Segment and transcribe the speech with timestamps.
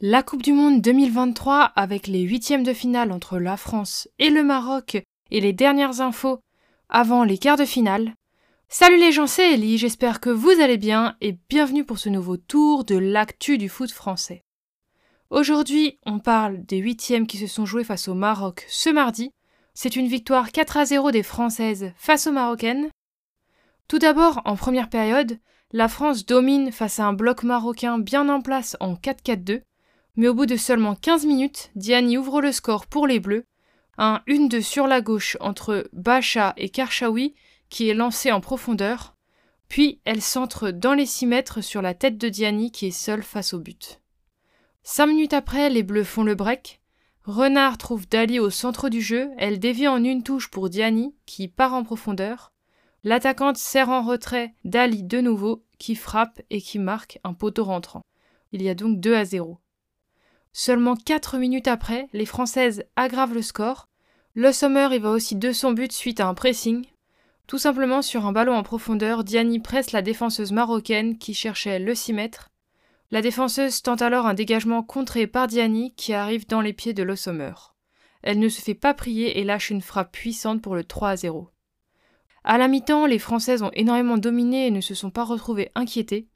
[0.00, 4.42] La Coupe du Monde 2023 avec les huitièmes de finale entre la France et le
[4.42, 6.40] Maroc et les dernières infos
[6.90, 8.14] avant les quarts de finale.
[8.68, 12.36] Salut les gens, c'est Ellie, j'espère que vous allez bien et bienvenue pour ce nouveau
[12.36, 14.42] tour de l'actu du foot français.
[15.30, 19.30] Aujourd'hui, on parle des huitièmes qui se sont joués face au Maroc ce mardi.
[19.74, 22.90] C'est une victoire 4 à 0 des Françaises face aux Marocaines.
[23.88, 25.38] Tout d'abord, en première période,
[25.72, 29.62] la France domine face à un bloc marocain bien en place en 4-4-2
[30.16, 33.44] mais au bout de seulement 15 minutes, Diani ouvre le score pour les Bleus.
[33.98, 37.34] Un 1-2 sur la gauche entre Bacha et Karchaoui
[37.68, 39.14] qui est lancé en profondeur.
[39.68, 43.22] Puis elle centre dans les 6 mètres sur la tête de Diani qui est seule
[43.22, 44.00] face au but.
[44.82, 46.80] 5 minutes après, les Bleus font le break.
[47.24, 51.48] Renard trouve Dali au centre du jeu, elle dévie en une touche pour Diani qui
[51.48, 52.52] part en profondeur.
[53.02, 58.02] L'attaquante serre en retrait Dali de nouveau qui frappe et qui marque un poteau rentrant.
[58.52, 59.58] Il y a donc 2 à 0.
[60.52, 63.86] Seulement 4 minutes après, les Françaises aggravent le score.
[64.34, 66.84] Le Sommer y va aussi de son but suite à un pressing.
[67.46, 71.94] Tout simplement sur un ballon en profondeur, Diani presse la défenseuse marocaine qui cherchait le
[71.94, 72.50] 6 mètres.
[73.14, 77.04] La défenseuse tente alors un dégagement contré par Diani qui arrive dans les pieds de
[77.04, 77.52] Le Sommer.
[78.24, 81.16] Elle ne se fait pas prier et lâche une frappe puissante pour le 3 à
[81.16, 81.48] 0.
[82.42, 86.26] À la mi-temps, les Françaises ont énormément dominé et ne se sont pas retrouvées inquiétées.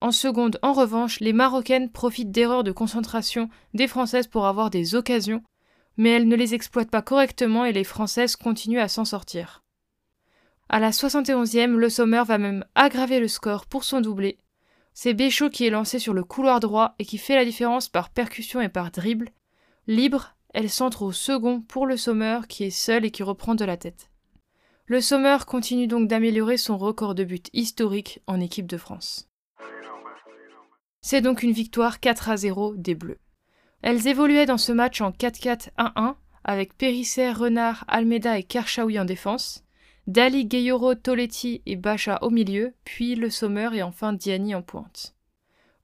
[0.00, 4.96] En seconde, en revanche, les Marocaines profitent d'erreurs de concentration des Françaises pour avoir des
[4.96, 5.44] occasions,
[5.96, 9.62] mais elles ne les exploitent pas correctement et les Françaises continuent à s'en sortir.
[10.68, 14.40] À la 71e, le va même aggraver le score pour son doublé.
[14.98, 18.08] C'est Béchaud qui est lancé sur le couloir droit et qui fait la différence par
[18.08, 19.28] percussion et par dribble.
[19.86, 23.66] Libre, elle centre au second pour le Sommer qui est seul et qui reprend de
[23.66, 24.10] la tête.
[24.86, 29.28] Le Sommer continue donc d'améliorer son record de but historique en équipe de France.
[31.02, 33.20] C'est donc une victoire 4 à 0 des Bleus.
[33.82, 39.65] Elles évoluaient dans ce match en 4-4-1-1 avec Périsser, Renard, Almeida et Karchaoui en défense,
[40.06, 45.16] Dali, Gayoro, Toletti et Bacha au milieu, puis Le Sommer et enfin Diani en pointe.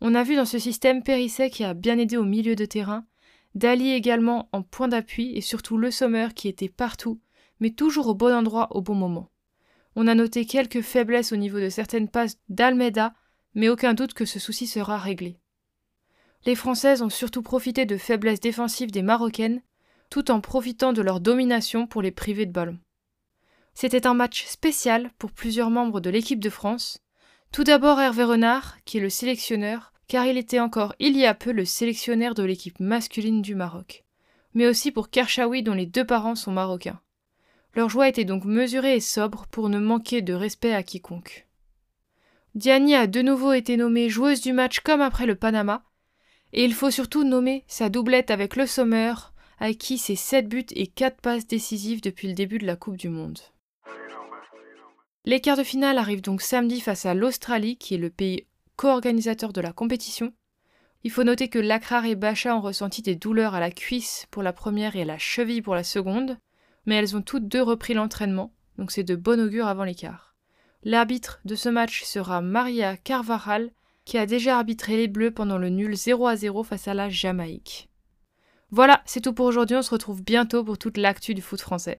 [0.00, 3.04] On a vu dans ce système Périsset qui a bien aidé au milieu de terrain,
[3.56, 7.20] Dali également en point d'appui et surtout Le Sommer qui était partout,
[7.58, 9.30] mais toujours au bon endroit au bon moment.
[9.96, 13.14] On a noté quelques faiblesses au niveau de certaines passes d'Almeida,
[13.54, 15.40] mais aucun doute que ce souci sera réglé.
[16.46, 19.62] Les Françaises ont surtout profité de faiblesses défensives des Marocaines,
[20.10, 22.78] tout en profitant de leur domination pour les priver de ballon.
[23.74, 26.98] C'était un match spécial pour plusieurs membres de l'équipe de France.
[27.52, 31.34] Tout d'abord Hervé Renard, qui est le sélectionneur, car il était encore il y a
[31.34, 34.04] peu le sélectionneur de l'équipe masculine du Maroc,
[34.54, 37.00] mais aussi pour Kershawi dont les deux parents sont marocains.
[37.74, 41.46] Leur joie était donc mesurée et sobre pour ne manquer de respect à quiconque.
[42.54, 45.82] Diani a de nouveau été nommée joueuse du match comme après le Panama,
[46.52, 49.14] et il faut surtout nommer sa doublette avec le Sommer,
[49.58, 52.98] à qui c'est 7 buts et 4 passes décisives depuis le début de la Coupe
[52.98, 53.38] du Monde.
[55.24, 58.46] Les quarts de finale arrivent donc samedi face à l'Australie, qui est le pays
[58.76, 60.32] co-organisateur de la compétition.
[61.04, 64.42] Il faut noter que Lakrar et Bacha ont ressenti des douleurs à la cuisse pour
[64.42, 66.38] la première et à la cheville pour la seconde,
[66.86, 70.34] mais elles ont toutes deux repris l'entraînement, donc c'est de bon augure avant l'écart.
[70.84, 73.70] L'arbitre de ce match sera Maria Carvajal,
[74.04, 77.08] qui a déjà arbitré les Bleus pendant le nul 0 à 0 face à la
[77.08, 77.88] Jamaïque.
[78.70, 81.90] Voilà, c'est tout pour aujourd'hui, on se retrouve bientôt pour toute l'actu du foot français.